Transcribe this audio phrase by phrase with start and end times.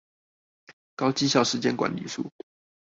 [0.95, 2.23] 高績效時間管理術